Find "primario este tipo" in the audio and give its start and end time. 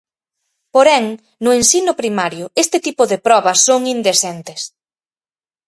2.01-3.03